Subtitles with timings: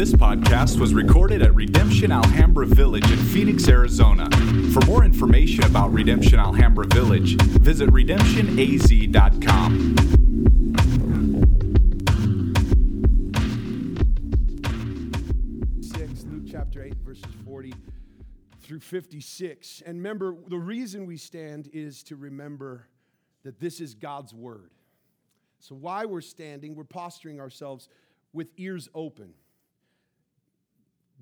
[0.00, 4.30] This podcast was recorded at Redemption Alhambra Village in Phoenix, Arizona.
[4.72, 9.96] For more information about Redemption Alhambra Village, visit redemptionaz.com.
[16.50, 17.74] Chapter 8, verses 40
[18.62, 19.82] through 56.
[19.84, 22.86] And remember, the reason we stand is to remember
[23.42, 24.70] that this is God's word.
[25.58, 27.90] So, why we're standing, we're posturing ourselves
[28.32, 29.34] with ears open.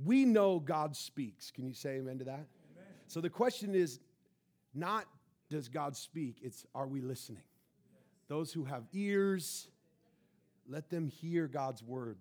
[0.04, 1.50] We know God speaks.
[1.50, 2.34] Can you say amen to that?
[2.34, 2.86] Amen.
[3.06, 4.00] So, the question is
[4.74, 5.06] not
[5.50, 7.42] does God speak, it's are we listening?
[8.28, 9.68] Those who have ears,
[10.68, 12.18] let them hear God's word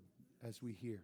[0.48, 1.04] as we hear.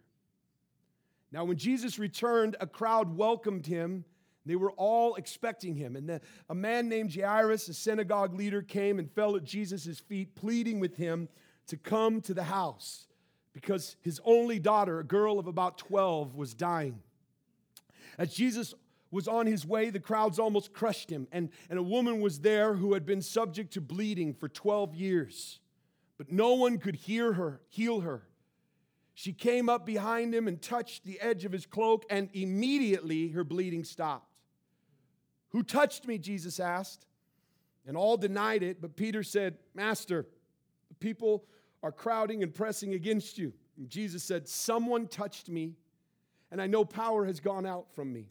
[1.30, 4.04] Now, when Jesus returned, a crowd welcomed him.
[4.46, 5.96] They were all expecting him.
[5.96, 10.34] And the, a man named Jairus, a synagogue leader, came and fell at Jesus' feet,
[10.34, 11.28] pleading with him
[11.66, 13.06] to come to the house
[13.54, 17.00] because his only daughter, a girl of about 12, was dying.
[18.18, 18.74] As Jesus
[19.10, 22.74] was on his way, the crowds almost crushed him, and, and a woman was there
[22.74, 25.60] who had been subject to bleeding for 12 years,
[26.18, 28.26] but no one could hear her, heal her.
[29.14, 33.44] She came up behind him and touched the edge of his cloak, and immediately her
[33.44, 34.28] bleeding stopped.
[35.50, 36.18] Who touched me?
[36.18, 37.06] Jesus asked.
[37.86, 40.26] And all denied it, but Peter said, Master,
[40.88, 41.44] the people
[41.84, 43.52] are crowding and pressing against you.
[43.76, 45.74] And Jesus said, Someone touched me,
[46.50, 48.30] and I know power has gone out from me.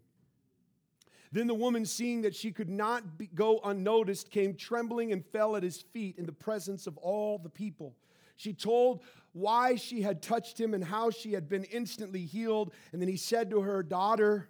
[1.31, 5.55] Then the woman, seeing that she could not be, go unnoticed, came trembling and fell
[5.55, 7.95] at his feet in the presence of all the people.
[8.37, 12.73] She told why she had touched him and how she had been instantly healed.
[12.91, 14.49] And then he said to her, Daughter,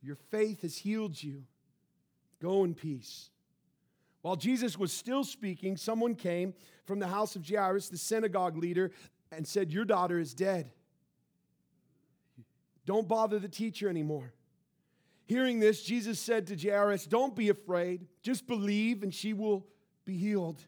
[0.00, 1.42] your faith has healed you.
[2.40, 3.30] Go in peace.
[4.22, 6.54] While Jesus was still speaking, someone came
[6.84, 8.90] from the house of Jairus, the synagogue leader,
[9.32, 10.70] and said, Your daughter is dead.
[12.84, 14.32] Don't bother the teacher anymore.
[15.26, 19.66] Hearing this, Jesus said to Jairus, Don't be afraid, just believe, and she will
[20.04, 20.60] be healed.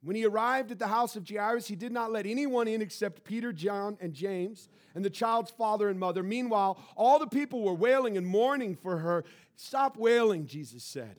[0.00, 3.24] When he arrived at the house of Jairus, he did not let anyone in except
[3.24, 6.22] Peter, John, and James, and the child's father and mother.
[6.22, 9.24] Meanwhile, all the people were wailing and mourning for her.
[9.56, 11.16] Stop wailing, Jesus said.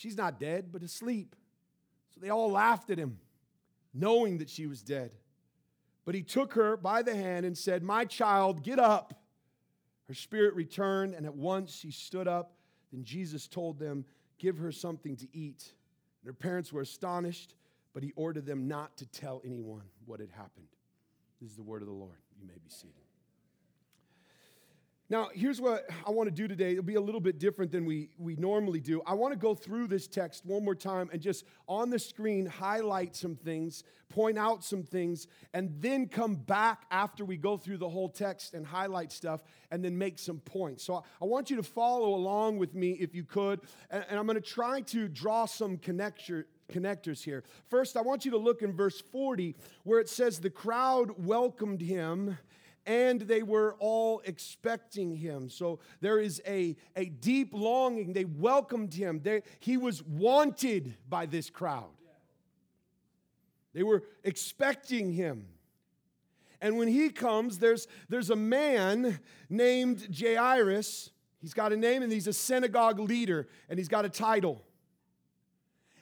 [0.00, 1.36] She's not dead, but asleep.
[2.14, 3.18] So they all laughed at him,
[3.92, 5.10] knowing that she was dead.
[6.06, 9.12] But he took her by the hand and said, My child, get up.
[10.08, 12.54] Her spirit returned, and at once she stood up.
[12.90, 14.06] Then Jesus told them,
[14.38, 15.70] Give her something to eat.
[16.22, 17.54] And her parents were astonished,
[17.92, 20.68] but he ordered them not to tell anyone what had happened.
[21.42, 22.16] This is the word of the Lord.
[22.40, 23.09] You may be seated.
[25.10, 26.70] Now, here's what I want to do today.
[26.70, 29.02] It'll be a little bit different than we, we normally do.
[29.04, 32.46] I want to go through this text one more time and just on the screen
[32.46, 37.78] highlight some things, point out some things, and then come back after we go through
[37.78, 40.84] the whole text and highlight stuff and then make some points.
[40.84, 44.26] So I want you to follow along with me if you could, and, and I'm
[44.26, 47.42] going to try to draw some connector, connectors here.
[47.68, 51.80] First, I want you to look in verse 40 where it says, The crowd welcomed
[51.80, 52.38] him
[52.86, 55.48] and they were all expecting him.
[55.48, 58.12] So there is a, a deep longing.
[58.12, 59.20] They welcomed him.
[59.22, 61.90] They, he was wanted by this crowd.
[63.72, 65.46] They were expecting him.
[66.60, 71.10] And when he comes, there's, there's a man named Jairus.
[71.40, 74.62] He's got a name and he's a synagogue leader and he's got a title.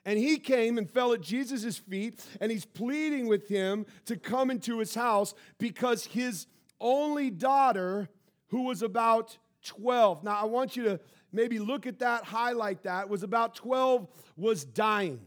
[0.05, 4.51] And he came and fell at Jesus' feet and he's pleading with him to come
[4.51, 6.47] into his house because his
[6.81, 8.09] only daughter
[8.49, 10.25] who was about 12.
[10.25, 11.01] Now, I want you to
[11.33, 15.21] maybe look at that, highlight that, was about 12, was dying.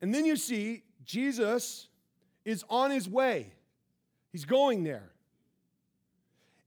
[0.00, 1.88] And then you see Jesus
[2.44, 3.52] is on his way,
[4.30, 5.10] he's going there.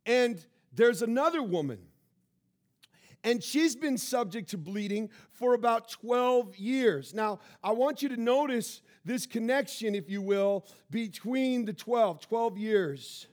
[0.06, 0.44] And
[0.74, 1.80] there's another woman,
[3.24, 7.14] and she's been subject to bleeding for about 12 years.
[7.14, 12.58] Now, I want you to notice this connection, if you will, between the 12, 12
[12.58, 13.28] years.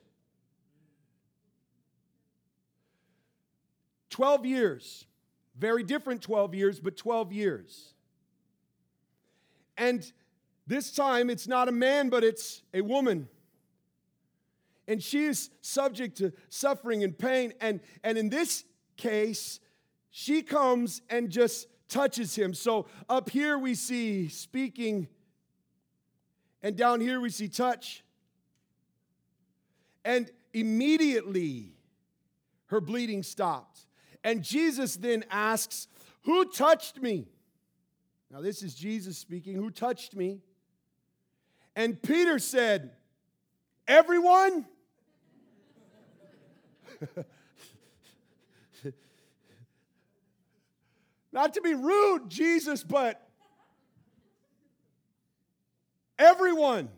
[4.10, 5.06] 12 years.
[5.56, 7.94] Very different 12 years, but 12 years.
[9.78, 10.10] And
[10.66, 13.28] this time it's not a man, but it's a woman.
[14.88, 17.52] And she is subject to suffering and pain.
[17.60, 18.64] And, and in this
[18.96, 19.60] case,
[20.18, 22.54] she comes and just touches him.
[22.54, 25.08] So up here we see speaking
[26.62, 28.02] and down here we see touch.
[30.06, 31.74] And immediately
[32.68, 33.80] her bleeding stopped.
[34.24, 35.86] And Jesus then asks,
[36.22, 37.28] Who touched me?
[38.30, 39.54] Now, this is Jesus speaking.
[39.54, 40.40] Who touched me?
[41.76, 42.92] And Peter said,
[43.86, 44.64] Everyone?
[51.36, 53.20] Not to be rude, Jesus, but
[56.18, 56.88] everyone.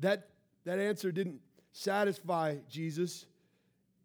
[0.00, 0.30] That,
[0.64, 1.38] that answer didn't
[1.70, 3.24] satisfy Jesus,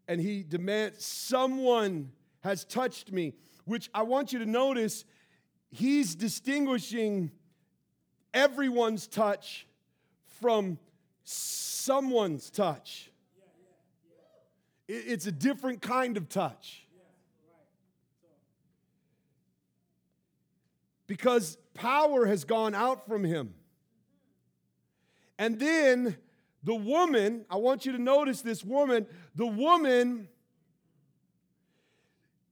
[0.06, 2.12] and he demands, Someone
[2.44, 3.34] has touched me,
[3.64, 5.04] which I want you to notice,
[5.72, 7.32] he's distinguishing
[8.32, 9.66] everyone's touch
[10.40, 10.78] from
[11.24, 13.10] someone's touch.
[14.86, 16.86] It's a different kind of touch.
[21.12, 23.52] Because power has gone out from him.
[25.38, 26.16] And then
[26.62, 30.28] the woman, I want you to notice this woman, the woman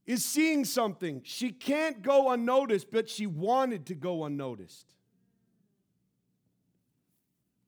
[0.07, 1.23] is seeing something.
[1.25, 4.95] She can't go unnoticed, but she wanted to go unnoticed.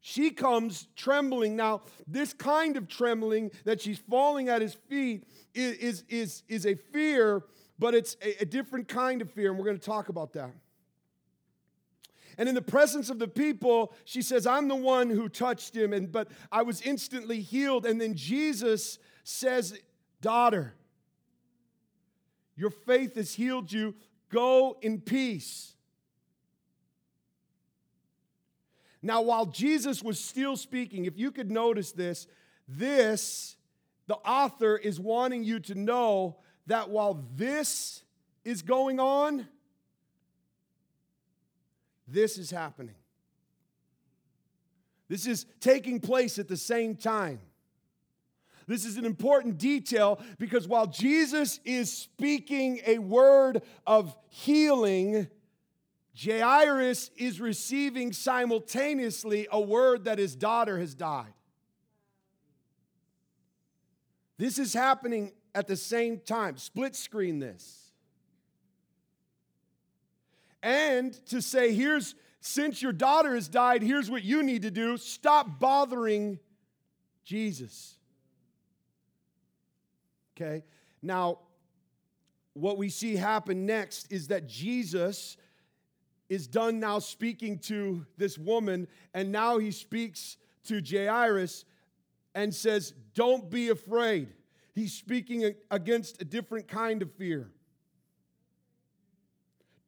[0.03, 1.57] She comes trembling.
[1.57, 5.25] Now, this kind of trembling that she's falling at his feet
[5.55, 7.45] is, is, is, is a fear,
[7.79, 10.51] but it's a, a different kind of fear, and we're going to talk about that.
[12.39, 15.93] And in the presence of the people, she says, I'm the one who touched him,
[15.93, 17.87] and but I was instantly healed.
[17.87, 19.79] And then Jesus says,
[20.21, 20.75] Daughter,
[22.57, 23.95] your faith has healed you.
[24.31, 25.75] Go in peace.
[29.03, 32.29] Now, while Jesus was still speaking, if you could notice this,
[32.69, 33.57] this,
[34.07, 36.37] the author is wanting you to know
[36.67, 38.05] that while this
[38.45, 39.49] is going on,
[42.07, 42.95] this is happening.
[45.09, 47.41] This is taking place at the same time.
[48.67, 55.29] This is an important detail because while Jesus is speaking a word of healing,
[56.19, 61.33] Jairus is receiving simultaneously a word that his daughter has died.
[64.39, 66.57] This is happening at the same time.
[66.57, 67.82] Split screen this
[70.63, 74.97] and to say, here's, since your daughter has died, here's what you need to do
[74.97, 76.39] stop bothering
[77.25, 77.97] Jesus.
[80.37, 80.65] Okay?
[81.03, 81.39] Now,
[82.55, 85.37] what we see happen next is that Jesus
[86.29, 91.65] is done now speaking to this woman, and now he speaks to Jairus
[92.35, 94.29] and says, Don't be afraid.
[94.75, 97.51] He's speaking against a different kind of fear.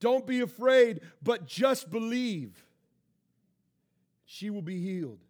[0.04, 2.62] Don't be afraid, but just believe.
[4.26, 5.20] She will be healed.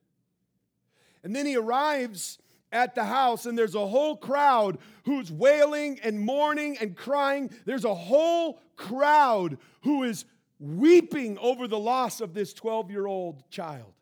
[1.22, 2.40] And then he arrives
[2.72, 7.52] at the house, and there's a whole crowd who's wailing and mourning and crying.
[7.64, 10.24] There's a whole crowd who is
[10.58, 13.92] weeping over the loss of this 12 year old child.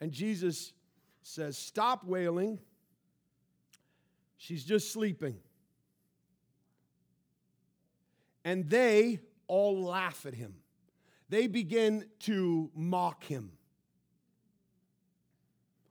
[0.00, 0.72] And Jesus
[1.22, 2.58] says, Stop wailing.
[4.36, 5.38] She's just sleeping
[8.46, 10.54] and they all laugh at him.
[11.28, 13.50] They begin to mock him.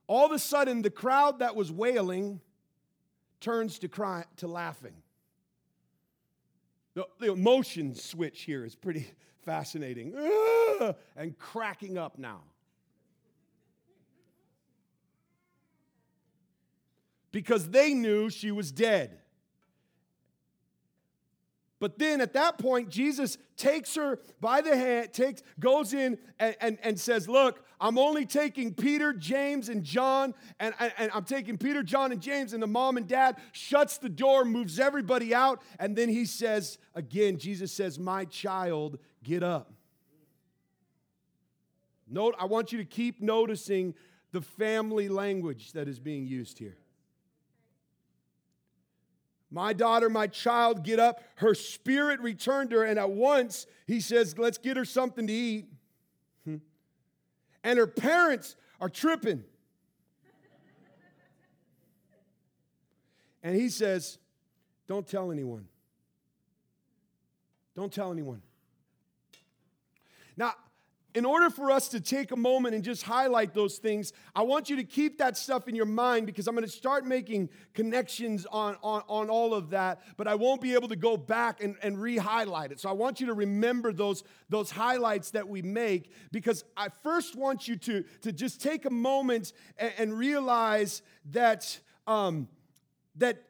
[0.06, 2.40] All of a sudden, the crowd that was wailing
[3.40, 4.94] turns to, cry, to laughing.
[6.94, 9.06] The, the emotion switch here is pretty
[9.44, 10.14] fascinating.
[11.14, 12.40] And cracking up now.
[17.32, 19.18] Because they knew she was dead.
[21.78, 26.56] But then at that point, Jesus takes her by the hand, takes, goes in and,
[26.60, 31.24] and, and says, Look, I'm only taking Peter, James, and John, and, and, and, I'm
[31.24, 35.34] taking Peter, John, and James, and the mom and dad shuts the door, moves everybody
[35.34, 39.72] out, and then he says, again, Jesus says, My child, get up.
[42.08, 43.94] Note, I want you to keep noticing
[44.32, 46.78] the family language that is being used here.
[49.56, 51.22] My daughter, my child, get up.
[51.36, 55.64] Her spirit returned her, and at once he says, Let's get her something to eat.
[57.64, 59.44] And her parents are tripping.
[63.42, 64.18] And he says,
[64.88, 65.66] Don't tell anyone.
[67.74, 68.42] Don't tell anyone.
[70.36, 70.52] Now,
[71.16, 74.68] in order for us to take a moment and just highlight those things, I want
[74.68, 78.44] you to keep that stuff in your mind because I'm going to start making connections
[78.52, 81.74] on, on, on all of that, but I won't be able to go back and,
[81.82, 82.80] and re highlight it.
[82.80, 87.34] So I want you to remember those, those highlights that we make because I first
[87.34, 92.46] want you to, to just take a moment and, and realize that, um,
[93.16, 93.42] that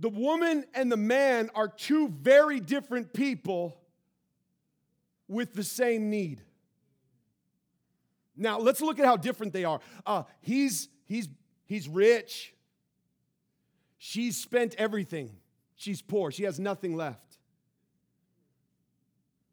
[0.00, 3.80] the woman and the man are two very different people
[5.28, 6.42] with the same need.
[8.40, 9.80] Now, let's look at how different they are.
[10.06, 11.28] Uh, he's, he's,
[11.66, 12.54] he's rich.
[13.98, 15.36] She's spent everything.
[15.76, 16.30] She's poor.
[16.30, 17.38] She has nothing left.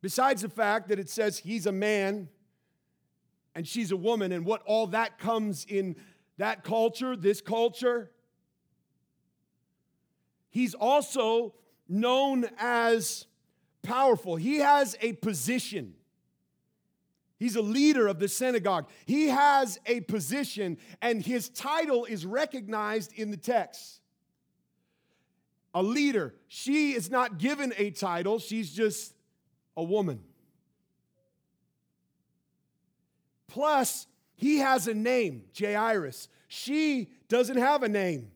[0.02, 2.30] Besides the fact that it says he's a man
[3.54, 5.96] and she's a woman, and what all that comes in
[6.38, 8.12] that culture, this culture,
[10.50, 11.56] he's also
[11.90, 13.26] known as
[13.84, 14.38] powerful.
[14.38, 15.97] He has a position.
[17.38, 18.90] He's a leader of the synagogue.
[19.06, 24.02] He has a position, and his title is recognized in the text.
[25.74, 26.34] A leader.
[26.48, 29.14] She is not given a title, she's just
[29.76, 30.22] a woman.
[33.48, 36.28] Plus, he has a name, Jairus.
[36.48, 38.32] She doesn't have a name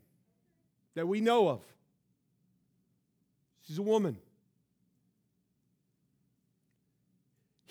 [0.96, 1.62] that we know of.
[3.68, 4.18] She's a woman.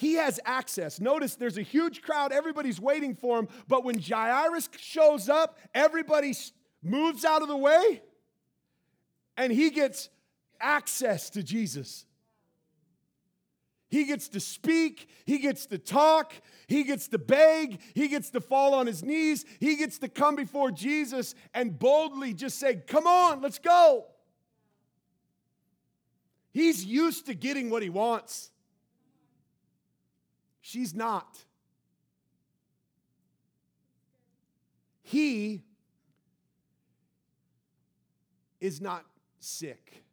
[0.00, 0.99] He has access.
[0.99, 6.35] Notice there's a huge crowd, everybody's waiting for him, but when Jairus shows up, everybody
[6.83, 8.00] moves out of the way
[9.37, 10.09] and he gets
[10.59, 12.07] access to Jesus.
[13.90, 16.33] He gets to speak, he gets to talk,
[16.66, 20.35] he gets to beg, he gets to fall on his knees, he gets to come
[20.35, 24.07] before Jesus and boldly just say, Come on, let's go.
[26.52, 28.50] He's used to getting what he wants.
[30.61, 31.38] She's not.
[35.02, 35.62] He
[38.61, 39.05] is not
[39.40, 40.05] sick.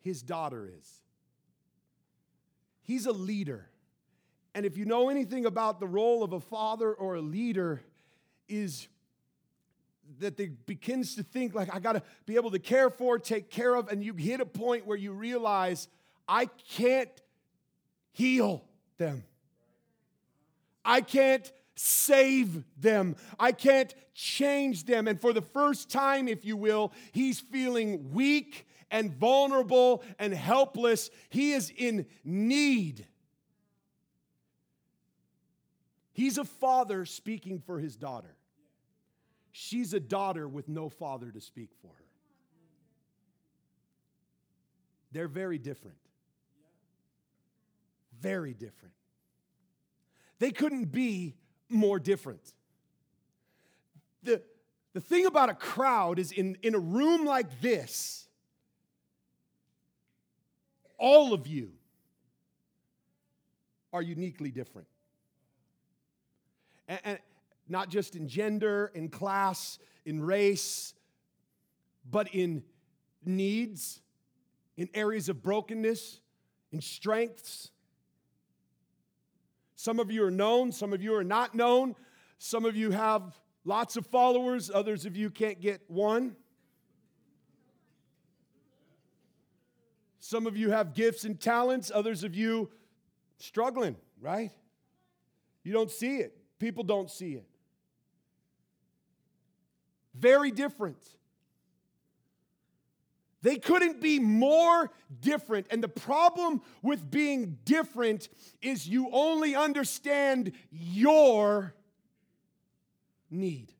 [0.00, 1.02] His daughter is.
[2.82, 3.68] He's a leader.
[4.54, 7.80] And if you know anything about the role of a father or a leader,
[8.48, 8.88] is
[10.20, 13.50] that they begins to think like I got to be able to care for, take
[13.50, 15.88] care of, and you hit a point where you realize
[16.26, 17.10] I can't
[18.18, 18.64] heal
[18.98, 19.22] them.
[20.84, 23.14] I can't save them.
[23.38, 25.06] I can't change them.
[25.06, 31.10] And for the first time, if you will, he's feeling weak and vulnerable and helpless.
[31.30, 33.06] He is in need.
[36.12, 38.34] He's a father speaking for his daughter.
[39.52, 42.04] She's a daughter with no father to speak for her.
[45.12, 45.98] They're very different
[48.20, 48.94] very different.
[50.38, 51.34] They couldn't be
[51.68, 52.52] more different.
[54.22, 54.42] The,
[54.92, 58.28] the thing about a crowd is in, in a room like this,
[60.98, 61.70] all of you
[63.92, 64.88] are uniquely different.
[66.88, 67.18] And, and
[67.68, 70.94] not just in gender, in class, in race,
[72.10, 72.62] but in
[73.24, 74.00] needs,
[74.76, 76.20] in areas of brokenness,
[76.72, 77.70] in strengths.
[79.78, 81.94] Some of you are known, some of you are not known.
[82.38, 86.34] Some of you have lots of followers, others of you can't get one.
[90.18, 92.70] Some of you have gifts and talents, others of you
[93.36, 94.50] struggling, right?
[95.62, 96.36] You don't see it.
[96.58, 97.46] People don't see it.
[100.12, 100.98] Very different.
[103.42, 104.90] They couldn't be more
[105.20, 105.66] different.
[105.70, 108.28] And the problem with being different
[108.60, 111.74] is you only understand your
[113.30, 113.72] need.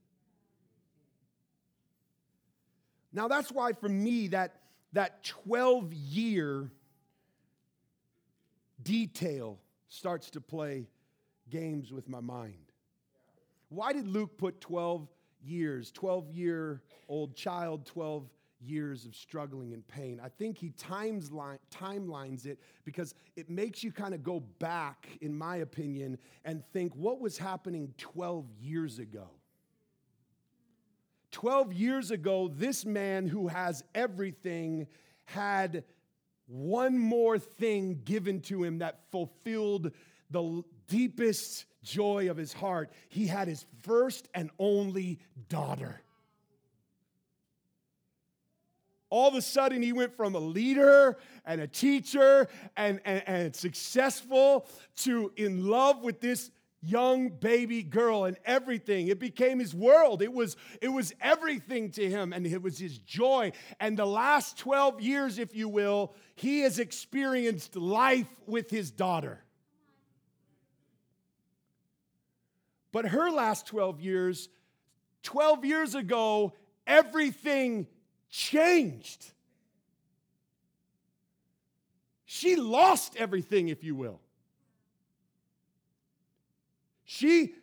[3.13, 4.61] Now, that's why for me, that,
[4.93, 6.71] that 12 year
[8.83, 10.87] detail starts to play
[11.51, 12.73] games with my mind.
[13.71, 15.09] Why did Luke put 12
[15.43, 18.29] years, 12 year old child, 12
[18.61, 20.21] years of struggling and pain.
[20.23, 25.09] I think he times line, timelines it because it makes you kind of go back,
[25.21, 29.29] in my opinion, and think what was happening 12 years ago.
[31.31, 34.87] 12 years ago, this man who has everything
[35.25, 35.85] had
[36.47, 39.93] one more thing given to him that fulfilled
[40.31, 42.91] the deepest joy of his heart.
[43.09, 46.01] He had his first and only daughter
[49.11, 53.57] all of a sudden he went from a leader and a teacher and, and, and
[53.57, 56.51] successful to in love with this
[56.81, 59.09] young baby girl and everything.
[59.09, 60.23] It became his world.
[60.23, 63.53] It was it was everything to him and it was his joy.
[63.81, 69.43] And the last 12 years if you will he has experienced life with his daughter.
[72.93, 74.49] But her last 12 years
[75.25, 76.53] 12 years ago
[76.87, 77.87] everything
[78.31, 79.33] changed.
[82.25, 84.21] She lost everything, if you will.
[87.05, 87.55] She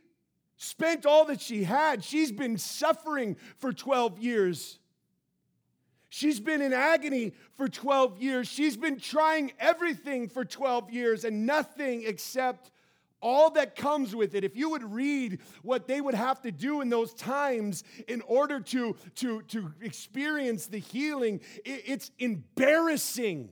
[0.58, 2.04] spent all that she had.
[2.04, 4.80] She's been suffering for 12 years.
[6.10, 8.48] She's been in agony for 12 years.
[8.48, 12.72] She's been trying everything for 12 years and nothing except
[13.26, 14.44] all that comes with it.
[14.44, 18.60] If you would read what they would have to do in those times in order
[18.60, 23.50] to, to, to experience the healing, it's embarrassing.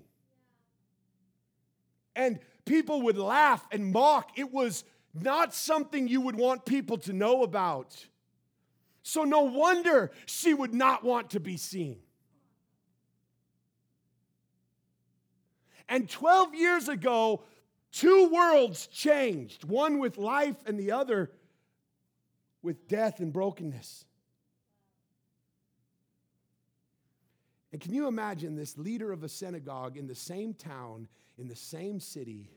[2.16, 4.38] And people would laugh and mock.
[4.38, 7.98] It was not something you would want people to know about.
[9.02, 11.98] So, no wonder she would not want to be seen.
[15.90, 17.44] And 12 years ago,
[17.94, 21.32] two worlds changed one with life and the other
[22.62, 24.06] with death and brokenness.
[27.72, 31.08] And can you imagine this leader of a synagogue in the same town,
[31.38, 32.52] in the same city,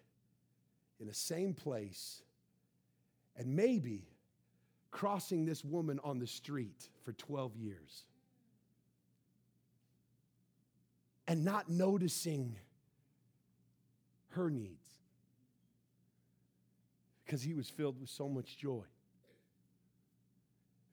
[1.00, 2.23] in the same place,
[3.37, 4.09] and maybe
[4.90, 8.05] crossing this woman on the street for 12 years
[11.28, 12.57] and not noticing
[14.31, 14.86] her needs
[17.26, 18.85] because he was filled with so much joy.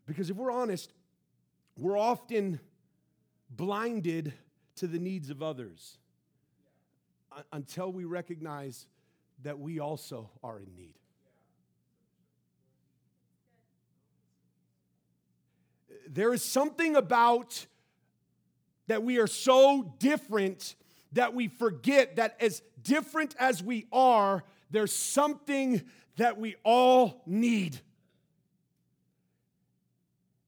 [0.07, 0.91] Because if we're honest,
[1.77, 2.59] we're often
[3.49, 4.33] blinded
[4.77, 5.97] to the needs of others
[7.31, 8.87] uh, until we recognize
[9.43, 10.95] that we also are in need.
[16.07, 17.65] There is something about
[18.87, 20.75] that we are so different
[21.13, 25.83] that we forget that as different as we are, there's something
[26.17, 27.79] that we all need.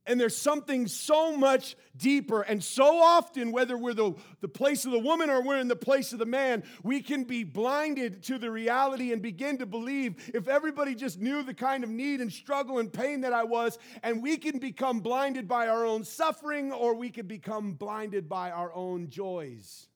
[0.08, 2.44] And there's something so much deeper.
[2.44, 5.76] And so often, whether we're the, the place of the woman or we're in the
[5.76, 10.32] place of the man, we can be blinded to the reality and begin to believe
[10.36, 13.80] if everybody just knew the kind of need and struggle and pain that I was,
[14.04, 18.52] and we can become blinded by our own suffering or we can become blinded by
[18.52, 19.88] our own joys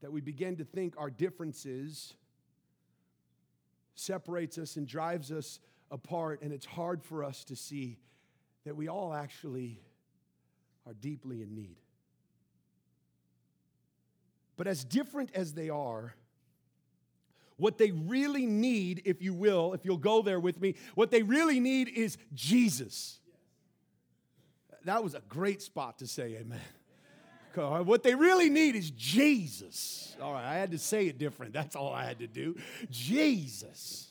[0.00, 2.14] that we begin to think our differences
[4.00, 5.60] separates us and drives us
[5.90, 7.98] apart and it's hard for us to see
[8.64, 9.80] that we all actually
[10.86, 11.76] are deeply in need
[14.56, 16.14] but as different as they are
[17.60, 21.22] what they really need, if you will, if you'll go there with me, what they
[21.22, 23.20] really need is Jesus.
[24.84, 26.58] That was a great spot to say amen.
[27.54, 30.16] What they really need is Jesus.
[30.20, 31.52] All right, I had to say it different.
[31.52, 32.56] That's all I had to do.
[32.90, 34.08] Jesus.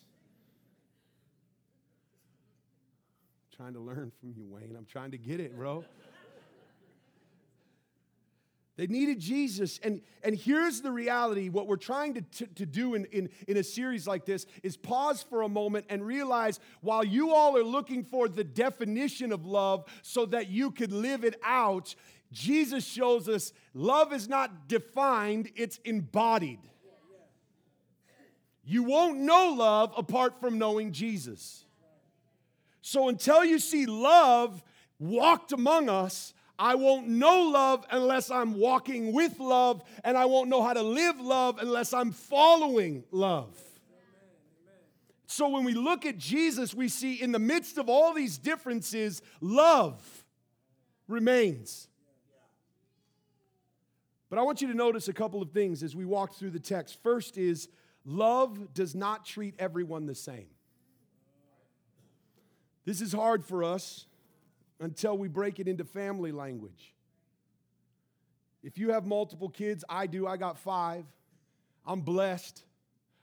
[3.52, 4.76] I'm trying to learn from you, Wayne.
[4.78, 5.84] I'm trying to get it, bro.
[8.80, 9.78] They needed Jesus.
[9.84, 13.58] And, and here's the reality what we're trying to, to, to, do in, in, in
[13.58, 17.64] a series like this is pause for a moment and realize while you all are
[17.64, 21.94] looking for the definition of love so that you could live it out,
[22.32, 26.60] Jesus shows us love is not defined, it's embodied.
[28.64, 31.66] You won't know love apart from knowing Jesus.
[32.82, 34.64] So until you see love
[35.00, 40.50] walked among us, I won't know love unless I'm walking with love, and I won't
[40.50, 43.58] know how to live love unless I'm following love.
[45.26, 49.22] So when we look at Jesus, we see in the midst of all these differences,
[49.42, 50.26] love
[51.08, 51.89] remains.
[54.30, 56.60] But I want you to notice a couple of things as we walk through the
[56.60, 57.02] text.
[57.02, 57.68] First is
[58.06, 60.48] love does not treat everyone the same.
[62.86, 64.06] This is hard for us
[64.80, 66.94] until we break it into family language.
[68.62, 71.06] If you have multiple kids, I do, I got five.
[71.86, 72.64] I'm blessed.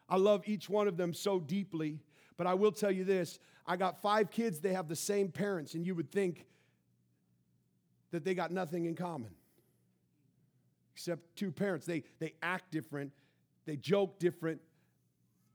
[0.08, 2.00] I love each one of them so deeply.
[2.36, 5.74] But I will tell you this I got five kids, they have the same parents,
[5.74, 6.46] and you would think
[8.10, 9.35] that they got nothing in common
[10.96, 11.84] except two parents.
[11.84, 13.12] They, they act different,
[13.66, 14.62] they joke different,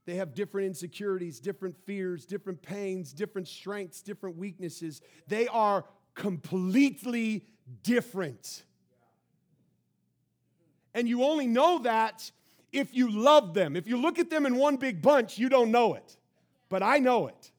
[0.05, 5.01] they have different insecurities, different fears, different pains, different strengths, different weaknesses.
[5.27, 7.47] They are completely
[7.81, 8.61] different.
[10.93, 12.29] And you only know that
[12.71, 13.75] if you love them.
[13.75, 16.17] If you look at them in one big bunch, you don't know it.
[16.69, 17.51] But I know it.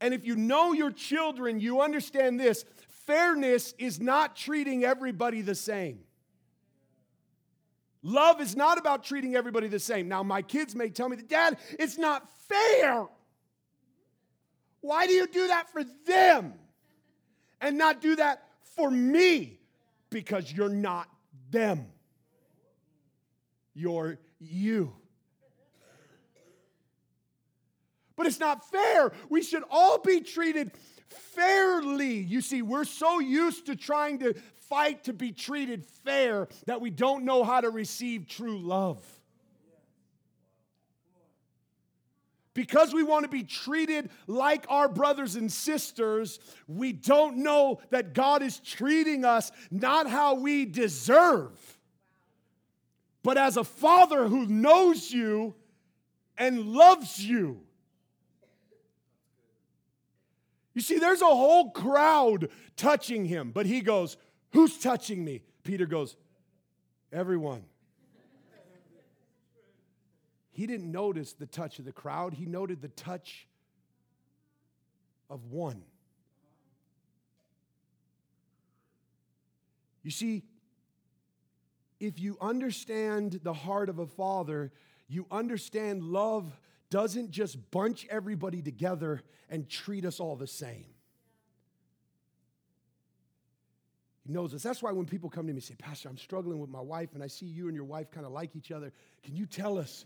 [0.00, 2.64] And if you know your children, you understand this
[3.06, 6.00] fairness is not treating everybody the same.
[8.02, 10.08] Love is not about treating everybody the same.
[10.08, 13.06] Now, my kids may tell me, that, Dad, it's not fair.
[14.80, 16.54] Why do you do that for them
[17.60, 18.42] and not do that
[18.76, 19.58] for me?
[20.08, 21.08] Because you're not
[21.50, 21.86] them,
[23.74, 24.94] you're you.
[28.20, 29.12] But it's not fair.
[29.30, 30.72] We should all be treated
[31.08, 32.18] fairly.
[32.18, 34.34] You see, we're so used to trying to
[34.68, 39.02] fight to be treated fair that we don't know how to receive true love.
[42.52, 48.12] Because we want to be treated like our brothers and sisters, we don't know that
[48.12, 51.78] God is treating us not how we deserve,
[53.22, 55.54] but as a father who knows you
[56.36, 57.62] and loves you.
[60.74, 64.16] You see, there's a whole crowd touching him, but he goes,
[64.52, 65.42] Who's touching me?
[65.64, 66.16] Peter goes,
[67.12, 67.64] Everyone.
[70.52, 73.46] He didn't notice the touch of the crowd, he noted the touch
[75.30, 75.82] of one.
[80.02, 80.42] You see,
[81.98, 84.72] if you understand the heart of a father,
[85.08, 86.58] you understand love
[86.90, 90.86] doesn't just bunch everybody together and treat us all the same.
[94.26, 94.62] He knows us.
[94.62, 97.10] That's why when people come to me and say, Pastor, I'm struggling with my wife,
[97.14, 99.78] and I see you and your wife kind of like each other, can you tell
[99.78, 100.04] us?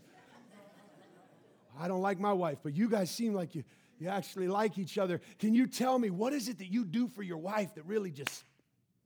[1.79, 3.63] I don't like my wife, but you guys seem like you,
[3.99, 5.19] you actually like each other.
[5.39, 8.11] Can you tell me what is it that you do for your wife that really
[8.11, 8.45] just,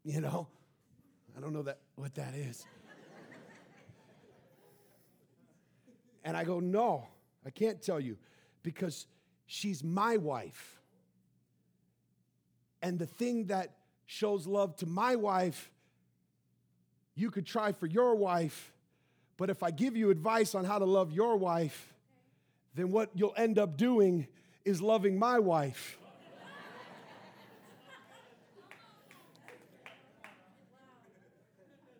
[0.04, 0.48] you know?
[1.36, 2.66] I don't know that what that is.
[6.24, 7.08] and I go, No,
[7.50, 8.16] I can't tell you
[8.62, 9.08] because
[9.48, 10.80] she's my wife.
[12.84, 13.72] And the thing that
[14.06, 15.72] shows love to my wife,
[17.16, 18.72] you could try for your wife.
[19.36, 21.92] But if I give you advice on how to love your wife,
[22.76, 24.28] then what you'll end up doing
[24.64, 25.98] is loving my wife.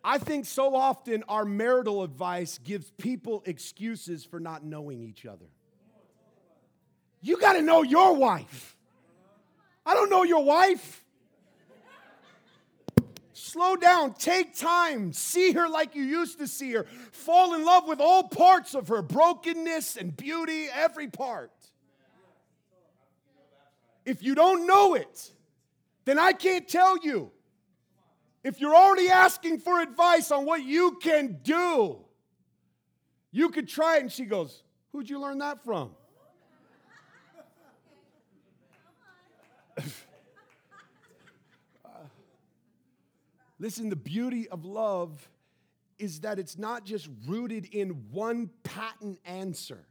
[0.02, 5.46] I think so often our marital advice gives people excuses for not knowing each other.
[7.20, 8.76] You got to know your wife.
[9.84, 11.04] I don't know your wife.
[13.32, 17.88] Slow down, take time, see her like you used to see her, fall in love
[17.88, 21.50] with all parts of her brokenness and beauty, every part.
[24.04, 25.32] If you don't know it,
[26.04, 27.32] then I can't tell you.
[28.42, 31.98] If you're already asking for advice on what you can do,
[33.30, 34.02] you could try it.
[34.02, 35.92] And she goes, Who'd you learn that from?
[43.58, 45.28] Listen, the beauty of love
[45.98, 49.86] is that it's not just rooted in one patent answer.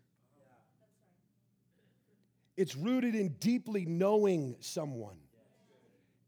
[2.58, 5.16] It's rooted in deeply knowing someone.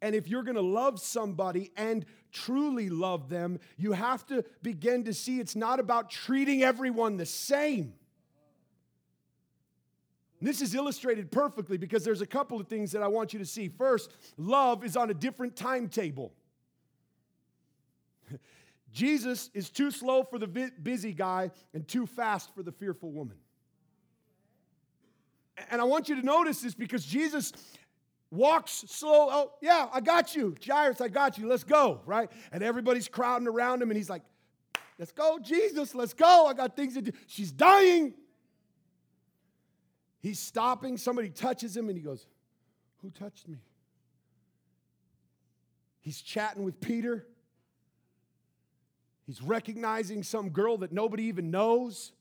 [0.01, 5.13] And if you're gonna love somebody and truly love them, you have to begin to
[5.13, 7.93] see it's not about treating everyone the same.
[10.41, 13.45] This is illustrated perfectly because there's a couple of things that I want you to
[13.45, 13.67] see.
[13.69, 16.33] First, love is on a different timetable.
[18.91, 23.37] Jesus is too slow for the busy guy and too fast for the fearful woman.
[25.69, 27.53] And I want you to notice this because Jesus
[28.32, 29.28] walks slow.
[29.30, 30.56] Oh, yeah, I got you.
[30.65, 31.48] Jairus, I got you.
[31.48, 32.32] Let's go, right?
[32.52, 34.24] And everybody's crowding around him, and he's like,
[34.98, 36.46] Let's go, Jesus, let's go.
[36.46, 37.12] I got things to do.
[37.26, 38.13] She's dying.
[40.20, 40.98] He's stopping.
[40.98, 42.28] Somebody touches him, and he goes,
[43.02, 43.58] Who touched me?
[46.02, 47.26] He's chatting with Peter.
[49.26, 52.12] He's recognizing some girl that nobody even knows.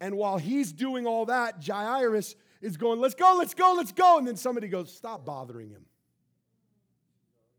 [0.00, 4.18] And while he's doing all that, Jairus is going, Let's go, let's go, let's go.
[4.18, 5.84] And then somebody goes, Stop bothering him.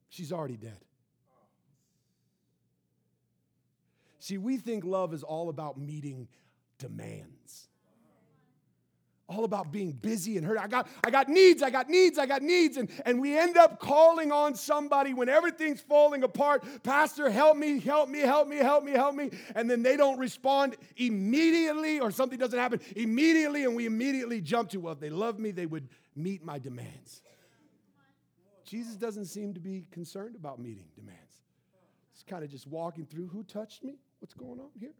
[0.10, 0.78] She's already dead.
[4.20, 6.28] See, we think love is all about meeting
[6.78, 7.70] demands
[9.32, 10.58] all about being busy and hurt.
[10.58, 12.78] I got, I got needs, I got needs, I got needs.
[12.78, 16.64] And, and we end up calling on somebody when everything's falling apart.
[16.84, 19.32] Pastor, help me, help me, help me, help me, help me.
[19.56, 23.64] And then they don't respond immediately or something doesn't happen immediately.
[23.64, 27.22] And we immediately jump to, well, if they love me, they would meet my demands.
[28.66, 31.20] Jesus doesn't seem to be concerned about meeting demands.
[32.14, 33.96] He's kind of just walking through who touched me?
[34.20, 34.94] What's going on here?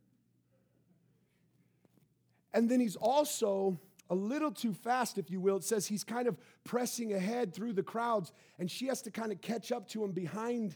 [2.54, 3.80] And then he's also
[4.12, 5.56] a little too fast, if you will.
[5.56, 9.32] It says he's kind of pressing ahead through the crowds, and she has to kind
[9.32, 10.76] of catch up to him behind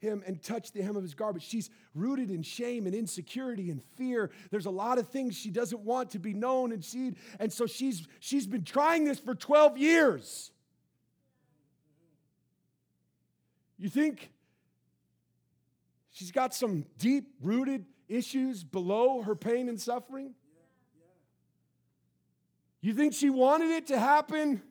[0.00, 1.44] him and touch the hem of his garment.
[1.44, 4.32] She's rooted in shame and insecurity and fear.
[4.50, 7.16] There's a lot of things she doesn't want to be known and seen.
[7.38, 10.50] And so she's she's been trying this for 12 years.
[13.78, 14.32] You think
[16.10, 20.34] she's got some deep rooted issues below her pain and suffering?
[22.80, 24.62] You think she wanted it to happen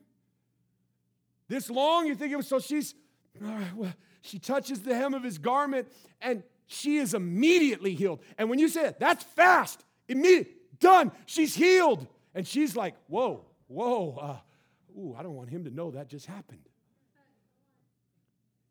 [1.47, 2.07] this long?
[2.07, 2.95] You think it was so she's,
[3.43, 5.87] all right, well, she touches the hem of his garment
[6.21, 8.21] and she is immediately healed.
[8.37, 12.07] And when you say it, that's fast, immediate, done, she's healed.
[12.33, 16.25] And she's like, whoa, whoa, uh, ooh, I don't want him to know that just
[16.25, 16.61] happened.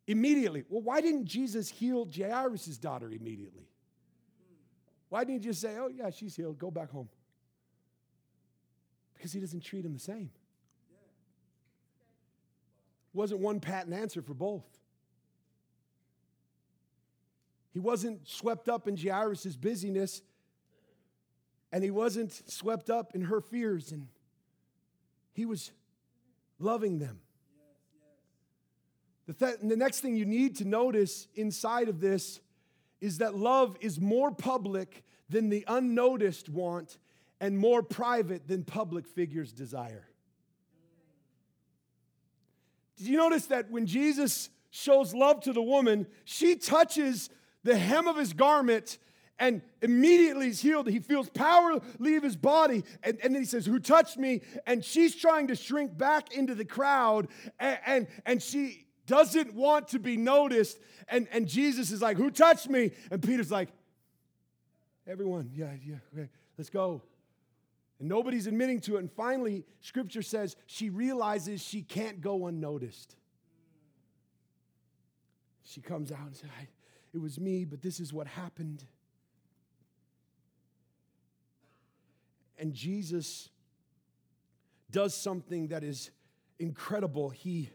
[0.06, 0.64] Immediately.
[0.68, 3.68] Well, why didn't Jesus heal Jairus' daughter immediately?
[5.10, 7.08] Why didn't you just say, oh, yeah, she's healed, go back home?
[9.18, 10.30] Because he doesn't treat him the same.
[13.12, 14.64] Wasn't one patent answer for both.
[17.72, 20.22] He wasn't swept up in Jairus' busyness,
[21.72, 24.06] and he wasn't swept up in her fears, and
[25.32, 25.72] he was
[26.60, 27.18] loving them.
[29.26, 32.40] The, th- the next thing you need to notice inside of this
[33.00, 36.98] is that love is more public than the unnoticed want
[37.40, 40.08] and more private than public figures desire.
[42.96, 47.30] Did you notice that when Jesus shows love to the woman, she touches
[47.62, 48.98] the hem of his garment
[49.38, 50.88] and immediately he's healed.
[50.88, 52.82] He feels power leave his body.
[53.04, 54.42] And, and then he says, Who touched me?
[54.66, 57.28] And she's trying to shrink back into the crowd
[57.60, 60.78] and, and, and she doesn't want to be noticed.
[61.08, 62.90] And, and Jesus is like, Who touched me?
[63.10, 63.68] And Peter's like,
[65.06, 67.02] Everyone, yeah, yeah, okay, let's go.
[67.98, 69.00] And nobody's admitting to it.
[69.00, 73.16] And finally, scripture says she realizes she can't go unnoticed.
[75.64, 76.50] She comes out and says,
[77.12, 78.84] It was me, but this is what happened.
[82.56, 83.50] And Jesus
[84.90, 86.10] does something that is
[86.58, 87.30] incredible.
[87.30, 87.70] He,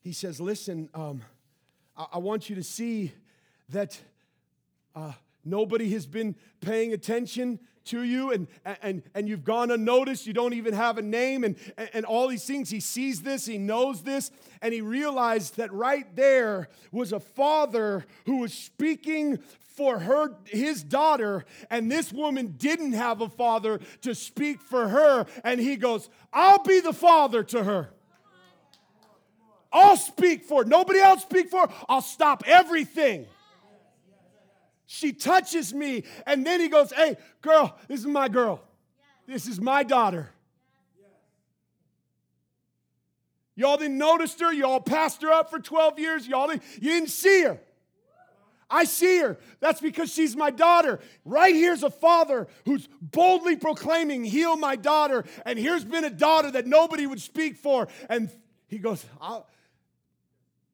[0.00, 1.22] he says, Listen, um,
[1.96, 3.12] I, I, want you to see
[3.70, 3.98] that
[4.94, 5.12] uh,
[5.44, 8.46] nobody has been paying attention to you and,
[8.82, 10.26] and, and you've gone unnoticed.
[10.26, 11.56] You don't even have a name and,
[11.92, 12.70] and all these things.
[12.70, 18.06] He sees this, he knows this, and he realized that right there was a father
[18.26, 24.14] who was speaking for her his daughter and this woman didn't have a father to
[24.14, 27.88] speak for her and he goes i'll be the father to her
[29.72, 33.24] i'll speak for nobody else speak for i'll stop everything
[34.92, 36.04] she touches me.
[36.26, 38.60] And then he goes, Hey, girl, this is my girl.
[39.26, 40.28] This is my daughter.
[43.54, 44.52] Y'all didn't notice her.
[44.52, 46.26] Y'all passed her up for 12 years.
[46.26, 47.60] Y'all didn't, you didn't see her.
[48.68, 49.38] I see her.
[49.60, 51.00] That's because she's my daughter.
[51.24, 55.24] Right here's a father who's boldly proclaiming, Heal my daughter.
[55.44, 57.88] And here's been a daughter that nobody would speak for.
[58.08, 58.30] And
[58.68, 59.04] he goes,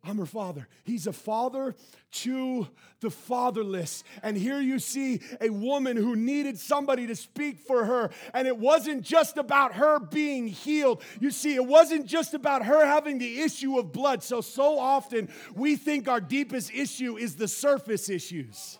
[0.04, 0.68] I'm her father.
[0.84, 1.74] He's a father
[2.12, 2.68] to
[3.00, 4.04] the fatherless.
[4.22, 8.11] And here you see a woman who needed somebody to speak for her.
[8.32, 11.02] And it wasn't just about her being healed.
[11.20, 14.22] You see, it wasn't just about her having the issue of blood.
[14.22, 18.78] So, so often we think our deepest issue is the surface issues.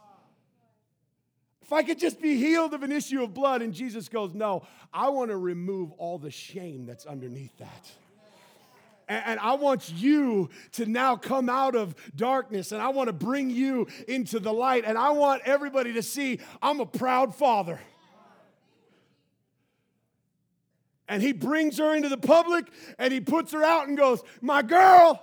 [1.61, 4.67] If I could just be healed of an issue of blood, and Jesus goes, No,
[4.95, 7.91] I want to remove all the shame that's underneath that.
[9.09, 13.49] And I want you to now come out of darkness and I want to bring
[13.49, 14.85] you into the light.
[14.85, 17.81] And I want everybody to see I'm a proud father.
[21.09, 22.67] And he brings her into the public
[22.99, 25.23] and he puts her out and goes, My girl,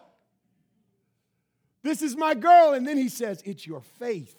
[1.84, 2.74] this is my girl.
[2.74, 4.36] And then he says, It's your faith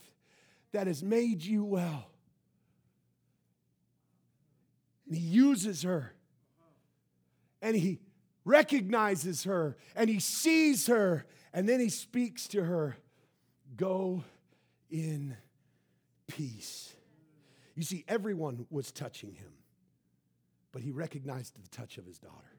[0.73, 2.11] that has made you well.
[5.07, 6.13] And he uses her
[7.63, 8.01] and he
[8.47, 12.97] recognizes her and he sees her and then he speaks to her
[13.77, 14.25] Go
[14.89, 15.37] in
[16.29, 16.95] peace.
[17.75, 19.53] You see, everyone was touching him,
[20.73, 22.57] but he recognized the touch of his daughter.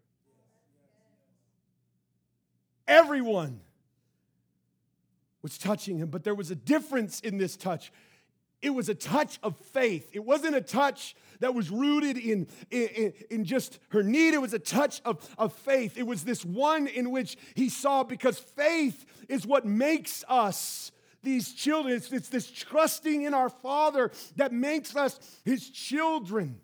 [2.87, 3.61] Everyone
[5.41, 7.91] was touching him, but there was a difference in this touch.
[8.61, 10.09] It was a touch of faith.
[10.13, 14.33] It wasn't a touch that was rooted in, in, in, just her need.
[14.33, 15.95] It was a touch of, of faith.
[15.95, 20.91] It was this one in which he saw because faith is what makes us
[21.21, 21.95] these children.
[21.95, 26.59] It's, it's this trusting in our Father that makes us his children.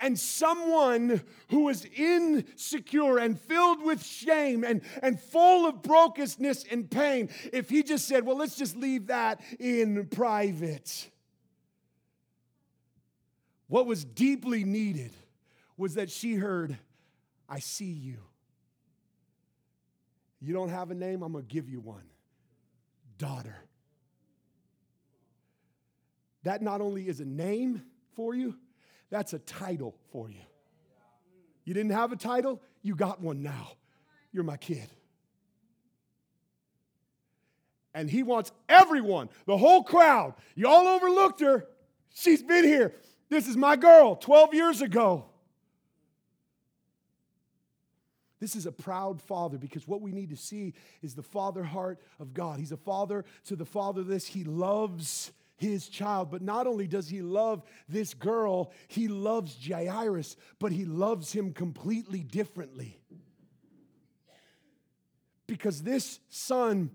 [0.00, 6.90] And someone who is insecure and filled with shame and, and full of brokenness and
[6.90, 11.08] pain, if he just said, Well, let's just leave that in private
[13.68, 15.12] what was deeply needed
[15.76, 16.76] was that she heard,
[17.48, 18.18] I see you.
[20.40, 21.22] You don't have a name?
[21.22, 22.04] I'm going to give you one
[23.18, 23.56] daughter.
[26.44, 27.82] That not only is a name
[28.14, 28.56] for you,
[29.10, 30.40] that's a title for you.
[31.64, 32.62] You didn't have a title?
[32.82, 33.72] You got one now.
[34.32, 34.88] You're my kid.
[37.92, 40.34] And he wants everyone, the whole crowd.
[40.54, 41.66] Y'all overlooked her.
[42.14, 42.94] She's been here.
[43.28, 45.26] This is my girl 12 years ago.
[48.40, 52.00] This is a proud father because what we need to see is the father heart
[52.20, 52.60] of God.
[52.60, 54.26] He's a father to the fatherless.
[54.26, 56.30] He loves his child.
[56.30, 61.52] But not only does he love this girl, he loves Jairus, but he loves him
[61.52, 63.00] completely differently.
[65.48, 66.90] Because this son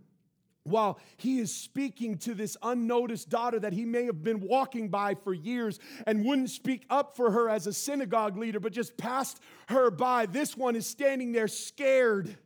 [0.64, 5.14] while he is speaking to this unnoticed daughter that he may have been walking by
[5.16, 9.42] for years and wouldn't speak up for her as a synagogue leader, but just passed
[9.68, 12.38] her by, this one is standing there scared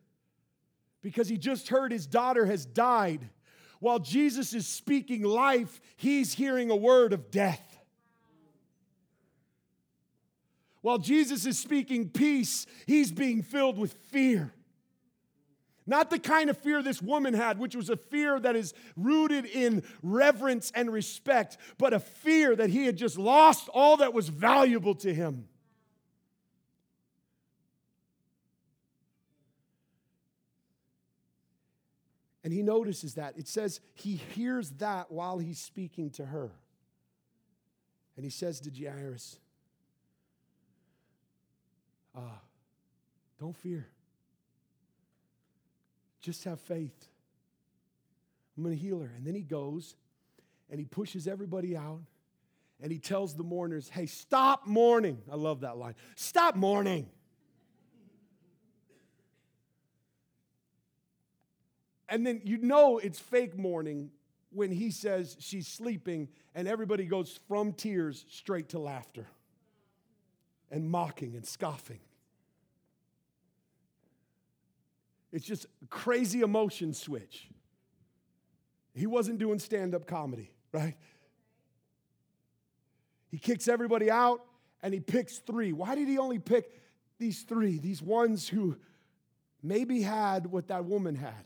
[1.01, 3.30] because he just heard his daughter has died.
[3.80, 7.63] While Jesus is speaking life, he's hearing a word of death.
[10.82, 14.53] While Jesus is speaking peace, he's being filled with fear.
[15.89, 19.45] Not the kind of fear this woman had, which was a fear that is rooted
[19.45, 24.28] in reverence and respect, but a fear that he had just lost all that was
[24.28, 25.47] valuable to him.
[32.43, 33.38] And he notices that.
[33.38, 36.52] It says he hears that while he's speaking to her.
[38.15, 39.38] And he says to Jairus,
[42.15, 42.21] uh,
[43.39, 43.88] Don't fear.
[46.27, 47.07] Just have faith.
[48.57, 49.09] I'm going to heal her.
[49.15, 49.95] And then he goes
[50.69, 52.01] and he pushes everybody out
[52.81, 55.21] and he tells the mourners, hey, stop mourning.
[55.31, 55.95] I love that line.
[56.17, 57.07] Stop mourning.
[62.09, 64.09] And then you know it's fake mourning
[64.51, 69.27] when he says she's sleeping and everybody goes from tears straight to laughter
[70.69, 72.01] and mocking and scoffing.
[75.38, 77.47] It's just crazy emotion switch.
[78.95, 80.95] He wasn't doing stand up comedy, right?
[83.30, 84.43] He kicks everybody out
[84.82, 85.73] and he picks three.
[85.73, 86.82] Why did he only pick
[87.19, 87.78] these three?
[87.78, 88.78] These ones who
[89.62, 91.45] maybe had what that woman had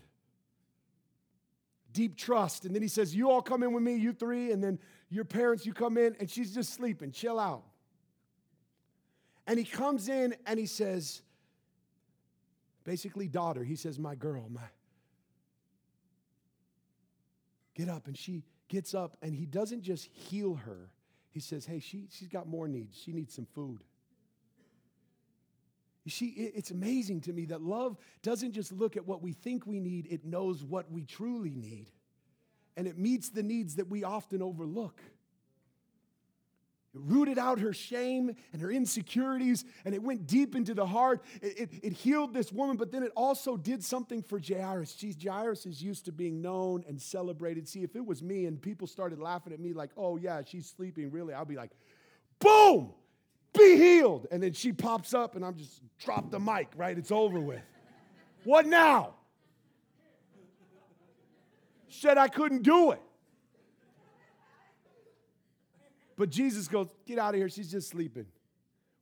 [1.92, 2.64] deep trust.
[2.64, 5.26] And then he says, You all come in with me, you three, and then your
[5.26, 7.12] parents, you come in, and she's just sleeping.
[7.12, 7.64] Chill out.
[9.48, 11.24] And he comes in and he says,
[12.84, 13.64] basically daughter.
[13.64, 14.62] He says, My girl, my.
[17.76, 18.08] Get up.
[18.08, 20.90] And she gets up, and he doesn't just heal her.
[21.30, 22.98] He says, Hey, she, she's got more needs.
[22.98, 23.84] She needs some food.
[26.08, 29.80] See, it's amazing to me that love doesn't just look at what we think we
[29.80, 31.92] need, it knows what we truly need.
[32.76, 35.00] And it meets the needs that we often overlook.
[36.94, 41.24] It rooted out her shame and her insecurities, and it went deep into the heart.
[41.42, 44.94] It, it, it, healed this woman, but then it also did something for Jairus.
[44.96, 47.70] Geez, Jairus is used to being known and celebrated.
[47.70, 50.68] See, if it was me and people started laughing at me like, oh, yeah, she's
[50.68, 51.72] sleeping, really, I'll be like,
[52.40, 52.92] boom,
[53.58, 54.28] be healed.
[54.30, 56.98] And then she pops up, and I'm just drop the mic, right?
[56.98, 57.62] It's over with.
[58.44, 59.14] what now?
[61.88, 63.02] Said I couldn't do it.
[66.22, 67.50] But Jesus goes, Get out of here.
[67.50, 68.28] She's just sleeping.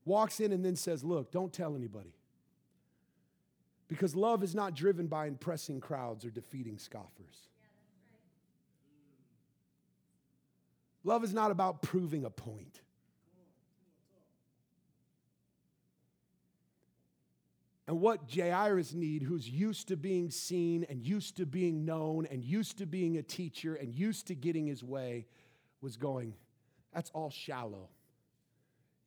[0.06, 2.14] Walks in and then says, Look, don't tell anybody.
[3.90, 7.50] Because love is not driven by impressing crowds or defeating scoffers.
[11.04, 12.80] Love is not about proving a point.
[17.86, 22.46] And what Jairus need, who's used to being seen and used to being known and
[22.46, 25.28] used to being a teacher and used to getting his way,
[25.82, 26.34] was going,
[26.94, 27.90] that's all shallow.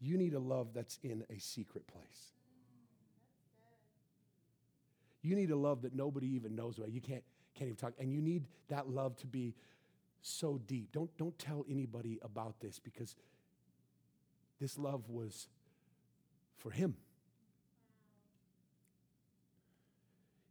[0.00, 2.32] You need a love that's in a secret place.
[5.22, 6.90] You need a love that nobody even knows about.
[6.90, 7.22] You can't,
[7.54, 7.92] can't even talk.
[7.98, 9.54] And you need that love to be
[10.20, 10.90] so deep.
[10.92, 13.14] Don't, don't tell anybody about this because
[14.60, 15.48] this love was
[16.58, 16.96] for him.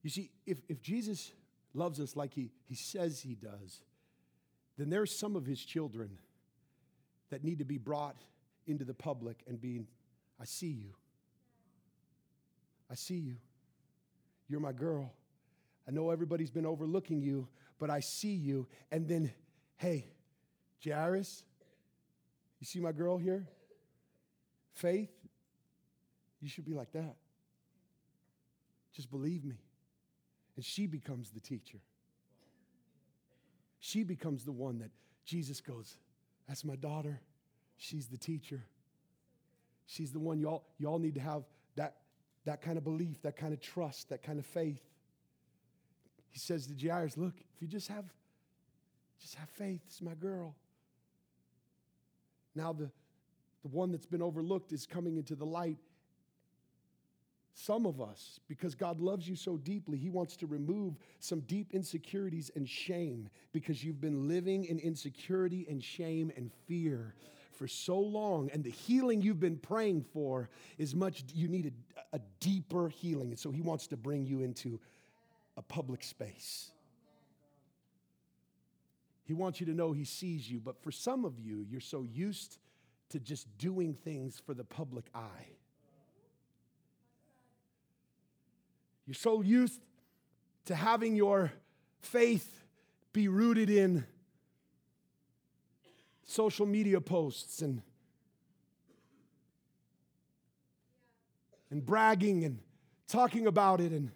[0.03, 1.31] You see, if, if Jesus
[1.73, 3.81] loves us like he, he says he does,
[4.77, 6.17] then there's some of his children
[7.31, 8.15] that need to be brought
[8.67, 9.87] into the public and being,
[10.39, 10.93] I see you.
[12.89, 13.37] I see you.
[14.47, 15.11] You're my girl.
[15.87, 17.47] I know everybody's been overlooking you,
[17.79, 18.67] but I see you.
[18.91, 19.31] And then,
[19.77, 20.05] hey,
[20.85, 21.43] Jairus,
[22.59, 23.47] you see my girl here?
[24.73, 25.09] Faith,
[26.41, 27.15] you should be like that.
[28.93, 29.55] Just believe me.
[30.55, 31.79] And she becomes the teacher.
[33.79, 34.91] She becomes the one that
[35.25, 35.97] Jesus goes,
[36.47, 37.21] that's my daughter.
[37.77, 38.63] She's the teacher.
[39.85, 41.43] She's the one y'all, y'all need to have
[41.75, 41.97] that,
[42.45, 44.81] that kind of belief, that kind of trust, that kind of faith.
[46.29, 48.05] He says to Jairus, Look, if you just have,
[49.19, 50.55] just have faith, it's my girl.
[52.55, 52.89] Now the,
[53.63, 55.77] the one that's been overlooked is coming into the light.
[57.53, 61.73] Some of us, because God loves you so deeply, He wants to remove some deep
[61.73, 67.13] insecurities and shame because you've been living in insecurity and shame and fear
[67.51, 68.49] for so long.
[68.53, 71.73] And the healing you've been praying for is much, you need
[72.13, 73.29] a, a deeper healing.
[73.29, 74.79] And so He wants to bring you into
[75.57, 76.71] a public space.
[79.25, 80.59] He wants you to know He sees you.
[80.61, 82.57] But for some of you, you're so used
[83.09, 85.57] to just doing things for the public eye.
[89.11, 89.81] You're so used
[90.67, 91.51] to having your
[91.99, 92.63] faith
[93.11, 94.05] be rooted in
[96.23, 97.81] social media posts and
[101.69, 102.59] and bragging and
[103.09, 104.11] talking about it and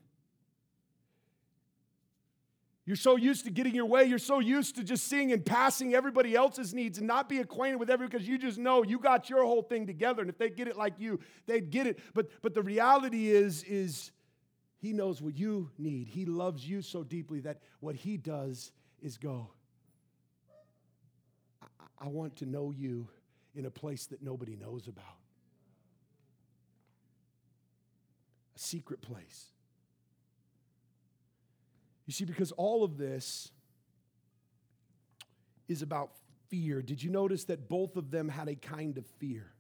[2.86, 4.06] you're so used to getting your way.
[4.06, 7.82] You're so used to just seeing and passing everybody else's needs and not be acquainted
[7.82, 10.22] with everyone because you just know you got your whole thing together.
[10.22, 12.00] And if they get it like you, they'd get it.
[12.14, 14.12] But but the reality is, is
[14.78, 16.08] he knows what you need.
[16.08, 18.72] He loves you so deeply that what he does
[19.02, 19.50] is go.
[21.62, 23.08] I, I want to know you
[23.56, 25.06] in a place that nobody knows about.
[28.56, 29.46] A secret place.
[32.06, 33.52] You see, because all of this
[35.68, 36.12] is about
[36.50, 36.82] fear.
[36.82, 39.55] Did you notice that both of them had a kind of fear?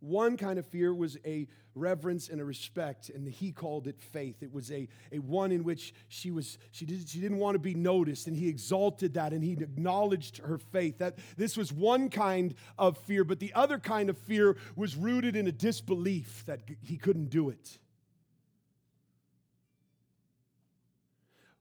[0.00, 4.42] One kind of fear was a reverence and a respect, and he called it faith.
[4.42, 7.58] It was a, a one in which she was she, did, she didn't want to
[7.58, 10.98] be noticed, and he exalted that and he acknowledged her faith.
[10.98, 15.36] That this was one kind of fear, but the other kind of fear was rooted
[15.36, 17.78] in a disbelief that he couldn't do it.